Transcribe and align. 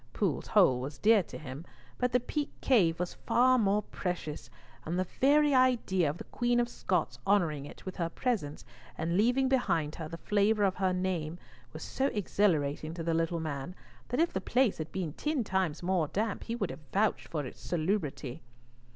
Pool's 0.13 0.47
Hole 0.47 0.79
was 0.79 0.97
dear 0.97 1.21
to 1.21 1.37
him, 1.37 1.63
but 1.99 2.11
the 2.11 2.19
Peak 2.19 2.49
Cave 2.59 2.99
was 2.99 3.13
far 3.27 3.59
more 3.59 3.83
precious, 3.83 4.49
and 4.83 4.97
the 4.97 5.03
very 5.19 5.53
idea 5.53 6.09
of 6.09 6.17
the 6.17 6.23
Queen 6.23 6.59
of 6.59 6.67
Scots 6.67 7.19
honouring 7.27 7.67
it 7.67 7.85
with 7.85 7.97
her 7.97 8.09
presence, 8.09 8.65
and 8.97 9.15
leaving 9.15 9.47
behind 9.47 9.93
her 9.93 10.07
the 10.07 10.17
flavour 10.17 10.63
of 10.63 10.77
her 10.77 10.91
name, 10.91 11.37
was 11.71 11.83
so 11.83 12.07
exhilarating 12.07 12.95
to 12.95 13.03
the 13.03 13.13
little 13.13 13.39
man 13.39 13.75
that 14.07 14.19
if 14.19 14.33
the 14.33 14.41
place 14.41 14.79
had 14.79 14.91
been 14.91 15.13
ten 15.13 15.43
times 15.43 15.83
more 15.83 16.07
damp 16.07 16.45
he 16.45 16.55
would 16.55 16.71
have 16.71 16.79
vouched 16.91 17.27
for 17.27 17.45
its 17.45 17.61
salubrity. 17.61 18.41